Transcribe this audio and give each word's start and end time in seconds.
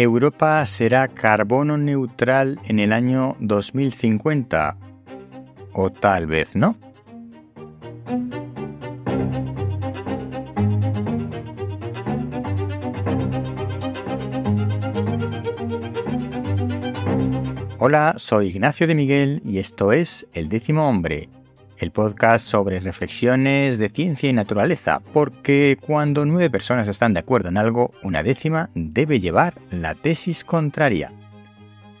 ¿Europa 0.00 0.64
será 0.64 1.08
carbono 1.08 1.76
neutral 1.76 2.58
en 2.64 2.78
el 2.78 2.94
año 2.94 3.36
2050? 3.38 4.78
O 5.74 5.90
tal 5.90 6.26
vez 6.26 6.56
no. 6.56 6.74
Hola, 17.78 18.14
soy 18.16 18.46
Ignacio 18.46 18.86
de 18.86 18.94
Miguel 18.94 19.42
y 19.44 19.58
esto 19.58 19.92
es 19.92 20.26
El 20.32 20.48
décimo 20.48 20.88
hombre, 20.88 21.28
el 21.80 21.92
podcast 21.92 22.46
sobre 22.46 22.78
reflexiones 22.78 23.78
de 23.78 23.88
ciencia 23.88 24.28
y 24.28 24.34
naturaleza, 24.34 25.00
porque 25.14 25.78
cuando 25.80 26.26
nueve 26.26 26.50
personas 26.50 26.88
están 26.88 27.14
de 27.14 27.20
acuerdo 27.20 27.48
en 27.48 27.56
algo, 27.56 27.92
una 28.02 28.22
décima 28.22 28.68
debe 28.74 29.18
llevar 29.18 29.54
la 29.70 29.94
tesis 29.94 30.44
contraria. 30.44 31.12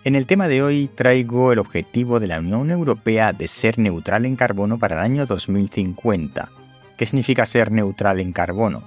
En 0.04 0.14
el 0.14 0.26
tema 0.26 0.48
de 0.48 0.62
hoy 0.62 0.90
traigo 0.94 1.52
el 1.52 1.58
objetivo 1.58 2.20
de 2.20 2.26
la 2.26 2.40
Unión 2.40 2.70
Europea 2.70 3.32
de 3.32 3.48
ser 3.48 3.78
neutral 3.78 4.26
en 4.26 4.36
carbono 4.36 4.78
para 4.78 4.96
el 4.96 5.00
año 5.00 5.24
2050. 5.24 6.50
¿Qué 6.98 7.06
significa 7.06 7.46
ser 7.46 7.72
neutral 7.72 8.20
en 8.20 8.32
carbono? 8.32 8.82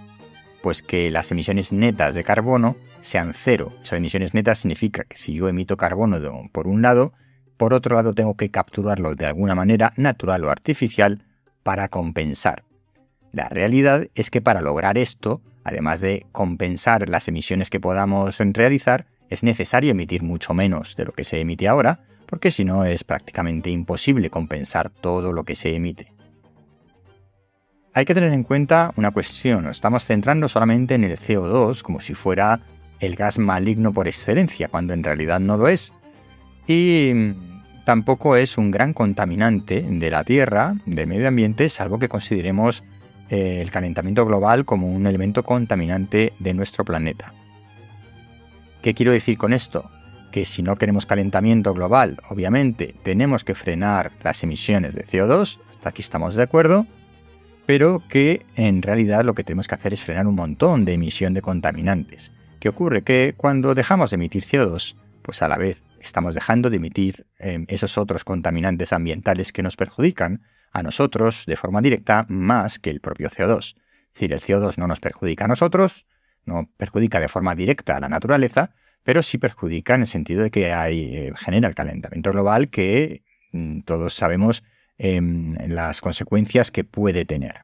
Pues 0.62 0.84
que 0.84 1.10
las 1.10 1.32
emisiones 1.32 1.74
netas 1.74 2.14
de 2.14 2.24
carbono 2.24 2.76
sean 3.02 3.34
cero. 3.34 3.74
O 3.92 3.96
emisiones 3.96 4.34
netas 4.34 4.60
significa 4.60 5.04
que 5.04 5.18
si 5.18 5.34
yo 5.34 5.48
emito 5.48 5.76
carbono 5.76 6.18
por 6.52 6.68
un 6.68 6.84
lado, 6.84 7.14
por 7.58 7.74
otro 7.74 7.96
lado 7.96 8.14
tengo 8.14 8.36
que 8.36 8.50
capturarlo 8.50 9.16
de 9.16 9.26
alguna 9.26 9.56
manera 9.56 9.94
natural 9.98 10.44
o 10.46 10.50
artificial 10.50 11.24
para 11.64 11.88
compensar. 11.90 12.64
La 13.32 13.50
realidad 13.50 14.08
es 14.16 14.30
que 14.30 14.42
para 14.42 14.62
lograr 14.62 14.98
esto, 14.98 15.42
además 15.64 16.02
de 16.02 16.26
compensar 16.32 17.10
las 17.10 17.28
emisiones 17.28 17.70
que 17.70 17.80
podamos 17.80 18.38
realizar, 18.38 19.08
es 19.30 19.44
necesario 19.44 19.92
emitir 19.92 20.22
mucho 20.22 20.54
menos 20.54 20.96
de 20.96 21.06
lo 21.06 21.12
que 21.14 21.24
se 21.24 21.40
emite 21.40 21.68
ahora, 21.68 22.02
porque 22.28 22.52
si 22.52 22.64
no 22.64 22.86
es 22.86 23.04
prácticamente 23.04 23.70
imposible 23.70 24.30
compensar 24.30 24.90
todo 24.90 25.34
lo 25.34 25.44
que 25.44 25.56
se 25.56 25.76
emite. 25.76 26.12
Hay 27.96 28.06
que 28.06 28.16
tener 28.16 28.34
en 28.34 28.44
cuenta 28.44 28.92
una 28.98 29.12
cuestión, 29.12 29.66
nos 29.66 29.78
estamos 29.78 30.04
centrando 30.06 30.48
solamente 30.48 30.96
en 30.96 31.04
el 31.04 31.18
CO2 31.18 31.84
como 31.84 32.02
si 32.02 32.16
fuera 32.16 32.60
el 33.00 33.16
gas 33.16 33.38
maligno 33.38 33.94
por 33.94 34.08
excelencia, 34.08 34.68
cuando 34.68 34.94
en 34.94 35.04
realidad 35.04 35.40
no 35.40 35.58
lo 35.58 35.68
es. 35.68 35.94
Y 36.68 37.12
mm, 37.14 37.84
tampoco 37.86 38.36
es 38.36 38.58
un 38.58 38.72
gran 38.72 38.94
contaminante 38.94 39.82
de 39.82 40.12
la 40.12 40.24
Tierra, 40.24 40.76
del 40.86 41.08
medio 41.08 41.28
ambiente, 41.28 41.70
salvo 41.70 42.00
que 42.00 42.10
consideremos 42.10 42.84
eh, 43.30 43.62
el 43.62 43.72
calentamiento 43.72 44.26
global 44.26 44.66
como 44.66 44.88
un 44.88 45.08
elemento 45.08 45.44
contaminante 45.44 46.34
de 46.40 46.54
nuestro 46.54 46.86
planeta. 46.86 47.34
¿Qué 48.82 48.94
quiero 48.94 49.12
decir 49.12 49.38
con 49.38 49.54
esto? 49.54 49.90
Que 50.32 50.46
si 50.46 50.62
no 50.62 50.76
queremos 50.76 51.06
calentamiento 51.06 51.74
global, 51.74 52.18
obviamente 52.30 52.96
tenemos 53.04 53.44
que 53.44 53.56
frenar 53.56 54.12
las 54.24 54.44
emisiones 54.44 54.94
de 54.94 55.06
CO2, 55.06 55.60
hasta 55.72 55.90
aquí 55.90 56.02
estamos 56.02 56.36
de 56.36 56.44
acuerdo, 56.44 56.86
pero 57.66 58.04
que 58.10 58.46
en 58.56 58.82
realidad 58.82 59.24
lo 59.24 59.36
que 59.36 59.44
tenemos 59.44 59.68
que 59.68 59.76
hacer 59.76 59.94
es 59.94 60.04
frenar 60.04 60.28
un 60.28 60.36
montón 60.36 60.86
de 60.86 60.94
emisión 60.94 61.34
de 61.34 61.42
contaminantes. 61.42 62.34
¿Qué 62.60 62.70
ocurre? 62.70 63.04
Que 63.04 63.34
cuando 63.38 63.74
dejamos 63.74 64.12
de 64.12 64.16
emitir 64.16 64.44
CO2, 64.44 64.96
pues 65.22 65.42
a 65.42 65.48
la 65.48 65.58
vez 65.58 65.82
estamos 66.04 66.34
dejando 66.34 66.70
de 66.70 66.78
emitir 66.78 67.26
em, 67.40 67.66
esos 67.68 67.98
otros 67.98 68.24
contaminantes 68.24 68.94
ambientales 68.94 69.52
que 69.52 69.64
nos 69.64 69.76
perjudican 69.76 70.42
a 70.72 70.84
nosotros 70.84 71.46
de 71.46 71.56
forma 71.56 71.82
directa 71.82 72.26
más 72.30 72.80
que 72.80 72.90
el 72.90 73.00
propio 73.00 73.30
CO2. 73.30 73.76
Es 73.76 74.14
decir, 74.14 74.34
el 74.34 74.42
CO2 74.42 74.78
no 74.78 74.88
nos 74.88 75.00
perjudica 75.00 75.46
a 75.46 75.48
nosotros, 75.48 76.08
no 76.46 76.70
perjudica 76.78 77.20
de 77.20 77.30
forma 77.30 77.56
directa 77.56 77.98
a 77.98 78.00
la 78.00 78.10
naturaleza, 78.10 78.76
pero 79.04 79.24
sí 79.24 79.38
perjudica 79.38 79.96
en 79.96 80.02
el 80.02 80.08
sentido 80.08 80.44
de 80.44 80.52
que 80.52 80.74
hay, 80.74 81.16
eh, 81.16 81.34
genera 81.36 81.68
el 81.68 81.76
calentamiento 81.76 82.32
global 82.32 82.70
que 82.70 83.24
mm, 83.52 83.82
todos 83.82 84.14
sabemos 84.14 84.64
em, 84.98 85.56
las 85.68 86.02
consecuencias 86.02 86.72
que 86.72 86.84
puede 86.84 87.26
tener. 87.26 87.62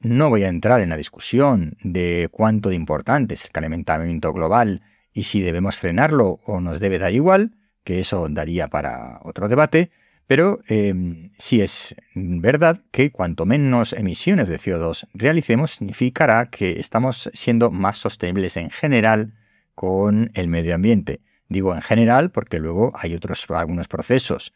No 0.00 0.30
voy 0.30 0.44
a 0.44 0.48
entrar 0.48 0.80
en 0.80 0.88
la 0.88 0.96
discusión 0.96 1.76
de 1.82 2.28
cuánto 2.30 2.70
de 2.70 2.76
importante 2.76 3.34
es 3.34 3.44
el 3.44 3.50
calentamiento 3.50 4.32
global 4.32 4.82
y 5.12 5.24
si 5.24 5.40
debemos 5.40 5.76
frenarlo 5.76 6.40
o 6.44 6.60
nos 6.60 6.80
debe 6.80 6.98
dar 6.98 7.12
igual, 7.12 7.56
que 7.84 8.00
eso 8.00 8.28
daría 8.28 8.68
para 8.68 9.20
otro 9.22 9.48
debate, 9.48 9.90
pero 10.26 10.60
em, 10.68 11.32
sí 11.38 11.60
es 11.60 11.96
verdad 12.14 12.82
que 12.92 13.10
cuanto 13.10 13.46
menos 13.46 13.92
emisiones 13.92 14.48
de 14.48 14.58
CO2 14.58 15.08
realicemos, 15.12 15.72
significará 15.72 16.46
que 16.46 16.78
estamos 16.78 17.30
siendo 17.34 17.72
más 17.72 17.96
sostenibles 17.96 18.56
en 18.56 18.70
general 18.70 19.34
con 19.74 20.30
el 20.34 20.46
medio 20.46 20.74
ambiente. 20.74 21.20
Digo 21.48 21.74
en 21.74 21.82
general 21.82 22.30
porque 22.30 22.60
luego 22.60 22.92
hay 22.94 23.14
otros 23.14 23.44
algunos 23.50 23.88
procesos 23.88 24.52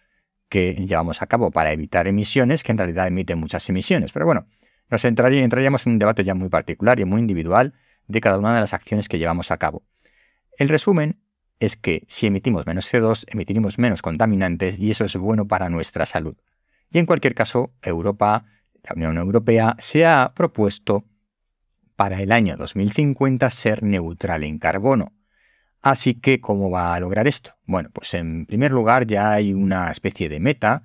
que 0.49 0.75
llevamos 0.75 1.23
a 1.23 1.27
cabo 1.27 1.51
para 1.51 1.73
evitar 1.73 2.07
emisiones 2.07 2.63
que 2.63 2.71
en 2.71 2.79
realidad 2.79 3.09
emiten 3.09 3.39
muchas 3.39 3.69
emisiones. 3.69 4.13
Pero 4.13 4.27
bueno, 4.27 4.47
nos 4.91 5.05
entraríamos 5.05 5.87
en 5.87 5.95
un 5.95 5.99
debate 5.99 6.23
ya 6.23 6.37
muy 6.37 6.51
particular 6.51 7.01
y 7.01 7.05
muy 7.05 7.21
individual 7.21 7.75
de 8.07 8.21
cada 8.21 8.39
una 8.39 8.55
de 8.55 8.61
las 8.61 8.75
acciones 8.75 9.09
que 9.09 9.19
llevamos 9.19 9.51
a 9.51 9.57
cabo. 9.57 9.83
El 10.59 10.69
resumen 10.69 11.21
es 11.61 11.77
que 11.77 12.05
si 12.09 12.27
emitimos 12.27 12.67
menos 12.67 12.93
CO2, 12.93 13.25
emitiremos 13.29 13.79
menos 13.79 14.03
contaminantes 14.03 14.79
y 14.79 14.91
eso 14.91 15.05
es 15.05 15.17
bueno 15.17 15.47
para 15.47 15.69
nuestra 15.69 16.07
salud. 16.07 16.37
Y 16.91 16.99
en 16.99 17.07
cualquier 17.07 17.35
caso, 17.35 17.73
Europa, 17.83 18.45
la 18.83 18.95
Unión 18.95 19.17
Europea, 19.19 19.77
se 19.79 20.07
ha 20.07 20.33
propuesto 20.35 21.05
para 21.97 22.21
el 22.21 22.33
año 22.33 22.57
2050 22.57 23.51
ser 23.51 23.83
neutral 23.83 24.45
en 24.45 24.59
carbono. 24.59 25.13
Así 25.81 26.15
que, 26.15 26.41
¿cómo 26.41 26.71
va 26.71 26.95
a 26.95 27.01
lograr 27.01 27.27
esto? 27.27 27.57
Bueno, 27.67 27.91
pues 27.93 28.15
en 28.15 28.47
primer 28.47 28.73
lugar 28.73 29.07
ya 29.07 29.33
hay 29.33 29.53
una 29.53 29.91
especie 29.91 30.29
de 30.29 30.41
meta 30.41 30.83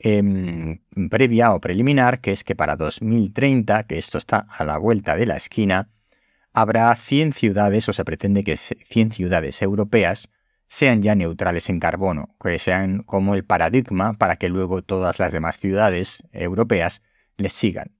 Em, 0.00 0.78
previa 1.10 1.52
o 1.54 1.60
preliminar, 1.60 2.20
que 2.20 2.30
es 2.30 2.44
que 2.44 2.54
para 2.54 2.76
2030, 2.76 3.82
que 3.84 3.98
esto 3.98 4.18
está 4.18 4.46
a 4.48 4.64
la 4.64 4.78
vuelta 4.78 5.16
de 5.16 5.26
la 5.26 5.36
esquina, 5.36 5.88
habrá 6.60 6.94
100 6.96 7.32
ciudades 7.32 7.88
o 7.88 7.92
se 7.92 8.04
pretende 8.04 8.42
que 8.42 8.56
100 8.56 9.12
ciudades 9.12 9.62
europeas 9.62 10.28
sean 10.66 11.02
ya 11.02 11.14
neutrales 11.14 11.68
en 11.68 11.78
carbono, 11.78 12.34
que 12.42 12.58
sean 12.58 13.04
como 13.04 13.34
el 13.34 13.44
paradigma 13.44 14.14
para 14.14 14.36
que 14.36 14.48
luego 14.48 14.82
todas 14.82 15.20
las 15.20 15.32
demás 15.32 15.58
ciudades 15.58 16.24
europeas 16.32 17.00
les 17.36 17.52
sigan. 17.52 17.92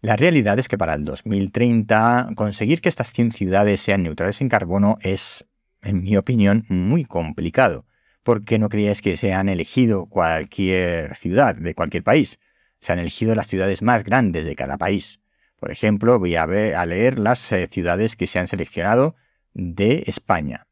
La 0.00 0.14
realidad 0.14 0.60
es 0.60 0.68
que 0.68 0.78
para 0.78 0.94
el 0.94 1.04
2030 1.04 2.30
conseguir 2.36 2.80
que 2.80 2.88
estas 2.88 3.12
100 3.12 3.32
ciudades 3.32 3.80
sean 3.80 4.04
neutrales 4.04 4.40
en 4.40 4.48
carbono 4.48 4.98
es, 5.02 5.44
en 5.82 6.02
mi 6.02 6.16
opinión, 6.16 6.64
muy 6.68 7.04
complicado, 7.04 7.84
¿por 8.22 8.44
qué 8.44 8.60
no 8.60 8.68
creíais 8.68 9.02
que 9.02 9.16
se 9.16 9.32
han 9.32 9.48
elegido 9.48 10.06
cualquier 10.06 11.16
ciudad 11.16 11.56
de 11.56 11.74
cualquier 11.74 12.04
país? 12.04 12.38
Se 12.78 12.92
han 12.92 13.00
elegido 13.00 13.34
las 13.34 13.48
ciudades 13.48 13.82
más 13.82 14.04
grandes 14.04 14.46
de 14.46 14.54
cada 14.54 14.78
país. 14.78 15.18
Por 15.58 15.70
ejemplo, 15.72 16.18
voy 16.18 16.36
a, 16.36 16.46
leer 16.46 17.18
las 17.18 17.50
eh, 17.52 17.68
ciudades 17.70 18.16
que 18.16 18.26
se 18.26 18.38
han 18.38 18.46
seleccionado 18.46 19.16
de 19.54 20.04
España. 20.06 20.66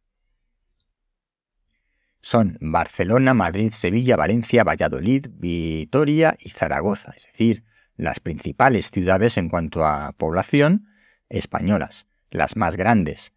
Son 2.21 2.57
Barcelona, 2.61 3.35
Madrid, 3.35 3.73
Sevilla, 3.73 4.17
Valencia, 4.17 4.65
Valladolid, 4.65 5.27
Vitoria 5.31 6.37
y 6.41 6.51
Zaragoza, 6.51 7.13
es 7.17 7.27
decir, 7.27 7.65
las 7.97 8.21
principales 8.21 8.91
ciudades 8.91 9.39
en 9.39 9.49
cuanto 9.49 9.85
a 9.85 10.13
población 10.13 10.87
españolas, 11.29 12.07
las 12.31 12.57
más 12.57 12.77
grandes. 12.77 13.33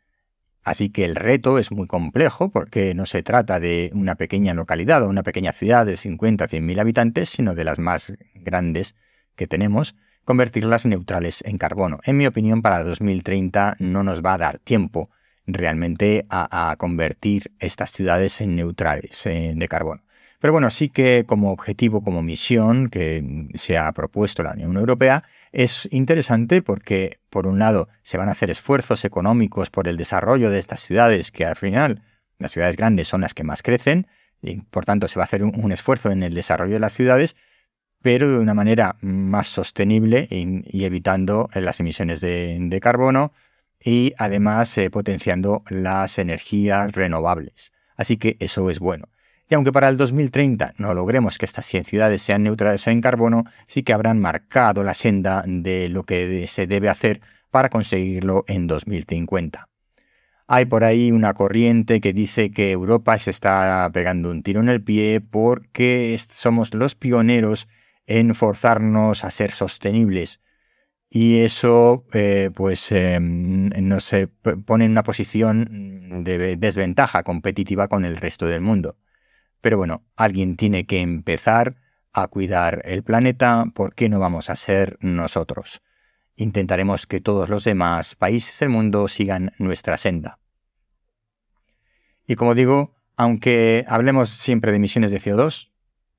Así 0.64 0.90
que 0.90 1.06
el 1.06 1.16
reto 1.16 1.58
es 1.58 1.72
muy 1.72 1.88
complejo 1.88 2.52
porque 2.52 2.94
no 2.94 3.06
se 3.06 3.24
trata 3.24 3.60
de 3.60 3.92
una 3.94 4.16
pequeña 4.16 4.54
localidad 4.54 5.04
o 5.04 5.10
una 5.10 5.24
pequeña 5.24 5.54
ciudad 5.54 5.86
de 5.86 5.98
50 5.98 6.46
a 6.46 6.48
100 6.48 6.66
mil 6.66 6.80
habitantes, 6.80 7.30
sino 7.30 7.56
de 7.56 7.64
las 7.64 7.80
más 7.80 8.14
grandes 8.36 8.96
que 9.36 9.48
tenemos, 9.48 9.96
convertirlas 10.29 10.85
neutrales 10.85 11.44
en 11.44 11.57
carbono. 11.57 12.01
En 12.03 12.16
mi 12.16 12.28
opinión, 12.28 12.62
para 12.62 12.84
2030 12.84 13.78
no 13.79 14.03
nos 14.03 14.23
va 14.23 14.35
a 14.35 14.38
dar 14.38 14.59
tiempo 14.59 15.09
realmente 15.47 16.28
a, 16.29 16.75
convertir 16.77 17.51
estas 17.57 17.92
ciudades 17.92 18.39
en 18.39 18.56
neutrales 18.56 19.24
de 19.24 19.68
carbono. 19.68 20.04
Pero 20.39 20.54
bueno, 20.54 20.69
sí 20.69 20.89
que 20.89 21.24
como 21.25 21.51
objetivo, 21.51 22.04
como 22.04 22.21
misión 22.21 22.89
que 22.89 23.48
se 23.56 23.80
ha 23.80 23.92
propuesto 23.92 24.44
la 24.44 24.51
Unión 24.51 24.77
Europea, 24.77 25.24
es 25.51 25.89
interesante 25.89 26.62
porque, 26.62 27.18
por 27.31 27.48
un 27.48 27.57
lado, 27.57 27.89
se 28.04 28.19
van 28.19 28.30
a 28.30 28.33
hacer 28.33 28.51
esfuerzos 28.51 29.06
económicos 29.06 29.71
por 29.71 29.88
el 29.88 29.98
desarrollo 29.98 30.51
de 30.51 30.59
estas 30.59 30.81
ciudades, 30.81 31.31
que 31.31 31.45
al 31.45 31.56
final 31.56 32.04
las 32.38 32.51
ciudades 32.51 32.77
grandes 32.77 33.07
son 33.07 33.21
las 33.21 33.33
que 33.33 33.44
más 33.44 33.63
crecen, 33.63 34.06
y 34.44 34.57
por 34.57 34.86
tanto 34.86 35.07
se 35.07 35.18
va 35.18 35.24
a 35.24 35.25
hacer 35.25 35.42
un, 35.42 35.71
esfuerzo 35.71 36.12
en 36.12 36.21
el 36.21 36.36
desarrollo 36.36 36.74
de 36.74 36.80
las 36.80 36.94
ciudades, 36.94 37.36
pero 38.01 38.30
de 38.30 38.40
una 38.40 38.54
manera 38.54 38.96
más 39.01 39.48
sostenible 39.48 40.28
y, 40.30 40.84
evitando 40.84 41.50
las 41.54 41.80
emisiones 41.80 42.22
de, 42.22 42.80
carbono 42.81 43.34
y 43.84 44.13
además 44.18 44.78
eh, 44.78 44.90
potenciando 44.90 45.63
las 45.69 46.19
energías 46.19 46.92
renovables. 46.94 47.72
Así 47.96 48.18
que 48.18 48.38
eso 48.40 48.69
es 48.69 48.80
bueno. 48.80 49.10
Y 49.50 49.56
aunque 49.56 49.72
para 49.72 49.90
el 49.90 49.98
2030 49.98 50.75
no 50.78 50.94
logremos 50.94 51.38
que 51.38 51.46
estas 51.46 51.66
100 51.66 51.86
ciudades 51.86 52.22
sean 52.22 52.44
neutrales 52.44 52.86
en 52.88 53.01
carbono, 53.01 53.46
sí 53.68 53.84
que 53.84 53.94
habrán 53.94 54.19
marcado 54.19 54.84
la 54.84 54.94
senda 54.94 55.44
de 55.45 55.90
lo 55.90 56.04
que 56.04 56.45
se 56.48 56.68
debe 56.68 56.88
hacer 56.88 57.22
para 57.50 57.69
conseguirlo 57.69 58.45
en 58.48 58.68
2050. 58.68 59.68
Hay 60.48 60.66
por 60.66 60.84
ahí 60.84 61.12
una 61.12 61.34
corriente 61.34 62.00
que 62.00 62.13
dice 62.13 62.52
que 62.52 62.72
Europa 62.72 63.18
se 63.19 63.31
está 63.31 63.90
pegando 63.94 64.31
un 64.31 64.44
tiro 64.44 64.62
en 64.62 64.69
el 64.69 64.84
pie 64.84 65.22
porque 65.22 66.16
somos 66.28 66.74
los 66.74 66.95
pioneros 66.95 67.68
en 68.09 68.33
forzarnos 68.33 69.23
a 69.23 69.31
ser 69.31 69.51
sostenibles. 69.51 70.41
Y 71.11 71.39
eso 71.39 72.06
eh, 72.11 72.50
pues 72.53 72.91
em, 72.91 73.69
nos 73.88 74.11
pone 74.65 74.85
en 74.85 74.91
una 74.91 75.03
posición 75.03 76.23
de 76.23 76.57
desventaja 76.57 77.23
competitiva 77.23 77.88
con 77.88 78.06
el 78.06 78.17
resto 78.17 78.47
del 78.47 78.61
mundo. 78.61 78.97
Pero 79.61 79.77
bueno, 79.77 80.03
alguien 80.15 80.56
tiene 80.56 80.85
que 80.85 81.01
empezar 81.01 81.77
a 82.11 82.27
cuidar 82.27 82.81
el 82.85 83.03
planeta, 83.03 83.65
¿por 83.73 83.94
qué 83.94 84.09
no 84.09 84.19
vamos 84.19 84.50
a 84.50 84.56
ser 84.56 84.97
nosotros? 85.01 85.81
Intentaremos 86.35 87.06
que 87.06 87.21
todos 87.21 87.47
los 87.50 87.63
demás 87.63 88.15
países 88.15 88.59
del 88.59 88.69
mundo 88.69 89.07
sigan 89.07 89.53
nuestra 89.59 89.97
senda. 89.97 90.39
Y 92.25 92.35
como 92.35 92.56
digo, 92.56 92.95
aunque 93.17 93.85
hablemos 93.88 94.29
siempre 94.29 94.71
de 94.71 94.77
emisiones 94.77 95.11
de 95.11 95.19
CO2, 95.19 95.69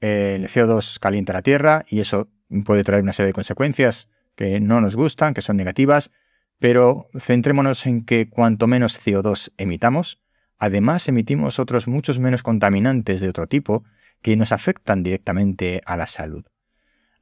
el 0.00 0.46
CO2 0.48 0.98
calienta 0.98 1.32
la 1.32 1.42
Tierra 1.42 1.84
y 1.88 2.00
eso 2.00 2.28
puede 2.64 2.84
traer 2.84 3.02
una 3.02 3.12
serie 3.12 3.28
de 3.28 3.34
consecuencias 3.34 4.08
que 4.34 4.60
no 4.60 4.80
nos 4.80 4.96
gustan, 4.96 5.34
que 5.34 5.42
son 5.42 5.56
negativas, 5.56 6.10
pero 6.58 7.08
centrémonos 7.18 7.86
en 7.86 8.04
que 8.04 8.28
cuanto 8.28 8.66
menos 8.66 8.98
CO2 9.00 9.52
emitamos, 9.56 10.20
además 10.58 11.08
emitimos 11.08 11.58
otros 11.58 11.88
muchos 11.88 12.18
menos 12.18 12.42
contaminantes 12.42 13.20
de 13.20 13.28
otro 13.28 13.46
tipo 13.46 13.84
que 14.22 14.36
nos 14.36 14.52
afectan 14.52 15.02
directamente 15.02 15.82
a 15.86 15.96
la 15.96 16.06
salud. 16.06 16.44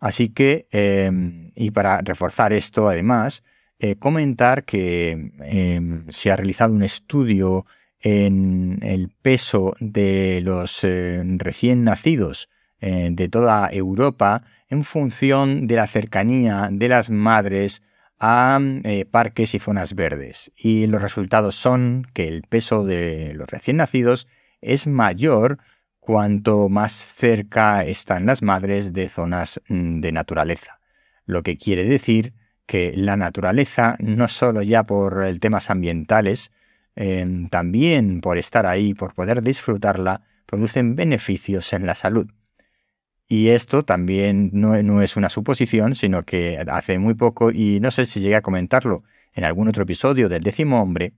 Así 0.01 0.29
que, 0.29 0.67
em, 0.71 1.53
y 1.55 1.71
para 1.71 2.01
reforzar 2.03 2.53
esto, 2.53 2.89
además, 2.89 3.43
eh, 3.81 3.97
comentar 3.97 4.65
que 4.65 5.33
em, 5.41 6.05
se 6.09 6.31
ha 6.31 6.37
realizado 6.37 6.73
un 6.73 6.83
estudio 6.83 7.67
en 8.01 8.79
el 8.83 9.09
peso 9.23 9.75
de 9.81 10.41
los 10.43 10.85
eh, 10.85 11.23
recién 11.37 11.85
nacidos 11.85 12.49
eh, 12.81 13.09
de 13.13 13.29
toda 13.29 13.69
Europa 13.73 14.43
en 14.69 14.85
función 14.85 15.67
de 15.67 15.77
la 15.77 15.87
cercanía 15.87 16.69
de 16.71 16.89
las 16.89 17.11
madres 17.11 17.83
a 18.21 18.59
parques 19.13 19.55
y 19.55 19.61
zonas 19.61 19.95
verdes. 19.95 20.51
Y 20.57 20.89
los 20.89 21.01
resultados 21.01 21.55
son 21.55 22.05
que 22.15 22.27
el 22.27 22.43
peso 22.43 22.85
de 22.85 23.33
los 23.35 23.49
recién 23.49 23.77
nacidos 23.77 24.27
es 24.61 24.89
mayor 24.89 25.59
cuanto 26.09 26.71
más 26.71 26.93
cerca 26.93 27.85
están 27.85 28.25
las 28.25 28.41
madres 28.43 28.95
de 28.95 29.11
zonas 29.11 29.61
mm, 29.69 30.01
de 30.01 30.11
naturaleza. 30.11 30.81
Lo 31.27 31.43
que 31.43 31.59
quiere 31.59 31.85
decir 31.85 32.33
que 32.65 32.95
la 32.97 33.19
naturaleza, 33.19 33.95
no 33.99 34.27
solo 34.29 34.63
ya 34.63 34.85
por 34.85 35.23
temas 35.39 35.69
ambientales, 35.69 36.51
em, 36.97 37.51
también 37.51 38.23
por 38.23 38.39
estar 38.39 38.65
ahí, 38.65 38.95
por 38.95 39.13
poder 39.13 39.43
disfrutarla, 39.43 40.23
producen 40.47 40.97
beneficios 40.97 41.75
en 41.75 41.85
la 41.85 41.95
salud. 41.95 42.31
Y 43.29 43.49
esto 43.49 43.85
también 43.85 44.51
no, 44.55 44.83
no, 44.83 45.03
es 45.03 45.17
una 45.17 45.29
suposición, 45.29 45.95
sino 45.95 46.23
que 46.23 46.59
hace 46.67 46.99
muy 46.99 47.15
poco, 47.15 47.51
y 47.51 47.79
no 47.81 47.91
sé 47.91 48.07
si 48.07 48.21
llegué 48.21 48.37
a 48.37 48.43
comentarlo 48.43 49.05
en 49.35 49.45
algún 49.45 49.69
otro 49.69 49.83
episodio 49.83 50.29
del 50.29 50.43
décimo 50.43 50.81
hombre, 50.81 51.13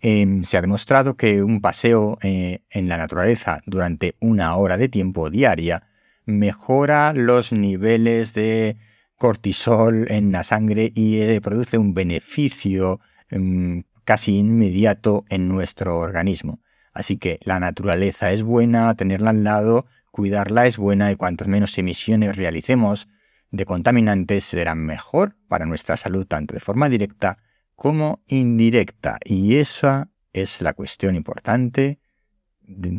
Em, 0.00 0.44
se 0.44 0.56
ha 0.56 0.62
demostrado 0.62 1.16
que 1.16 1.42
un 1.42 1.60
paseo 1.60 2.18
eh, 2.22 2.62
en 2.70 2.88
la 2.88 2.96
naturaleza 2.96 3.62
durante 3.66 4.16
una 4.20 4.56
hora 4.56 4.76
de 4.76 4.88
tiempo 4.88 5.30
diaria 5.30 5.88
mejora 6.24 7.12
los 7.12 7.52
niveles 7.52 8.34
de 8.34 8.76
cortisol 9.16 10.10
en 10.10 10.32
la 10.32 10.44
sangre 10.44 10.92
y 10.94 11.20
eh, 11.20 11.40
produce 11.40 11.78
un 11.78 11.94
beneficio 11.94 13.00
em, 13.30 13.84
casi 14.04 14.38
inmediato 14.38 15.24
en 15.28 15.48
nuestro 15.48 15.98
organismo. 15.98 16.60
Así 16.92 17.16
que 17.16 17.38
la 17.42 17.60
naturaleza 17.60 18.32
es 18.32 18.42
buena, 18.42 18.94
tenerla 18.94 19.30
al 19.30 19.44
lado, 19.44 19.86
cuidarla 20.16 20.64
es 20.64 20.78
buena 20.78 21.12
y 21.12 21.16
cuantas 21.16 21.46
menos 21.46 21.76
emisiones 21.76 22.36
realicemos 22.36 23.06
de 23.50 23.66
contaminantes 23.66 24.44
será 24.44 24.74
mejor 24.74 25.36
para 25.46 25.66
nuestra 25.66 25.98
salud 25.98 26.26
tanto 26.26 26.54
de 26.54 26.60
forma 26.60 26.88
directa 26.88 27.36
como 27.74 28.22
indirecta. 28.26 29.18
Y 29.22 29.56
esa 29.56 30.08
es 30.32 30.62
la 30.62 30.72
cuestión 30.72 31.16
importante 31.16 32.00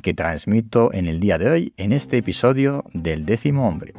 que 0.03 0.13
transmito 0.13 0.93
en 0.93 1.07
el 1.07 1.19
día 1.19 1.39
de 1.39 1.49
hoy 1.49 1.73
en 1.77 1.91
este 1.91 2.17
episodio 2.17 2.85
del 2.93 3.25
décimo 3.25 3.67
hombre. 3.67 3.95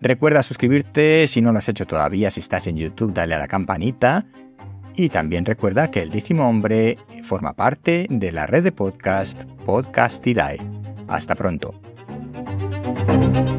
Recuerda 0.00 0.44
suscribirte 0.44 1.26
si 1.26 1.42
no 1.42 1.50
lo 1.50 1.58
has 1.58 1.68
hecho 1.68 1.84
todavía, 1.84 2.30
si 2.30 2.38
estás 2.38 2.68
en 2.68 2.76
YouTube 2.76 3.12
dale 3.12 3.34
a 3.34 3.38
la 3.38 3.48
campanita 3.48 4.24
y 4.94 5.08
también 5.08 5.44
recuerda 5.44 5.90
que 5.90 6.00
el 6.00 6.10
décimo 6.10 6.48
hombre 6.48 6.96
forma 7.24 7.54
parte 7.54 8.06
de 8.08 8.30
la 8.30 8.46
red 8.46 8.62
de 8.62 8.70
podcast 8.70 9.46
Podcastidae. 9.66 10.58
Hasta 11.08 11.34
pronto. 11.34 11.89
Müzik 13.08 13.50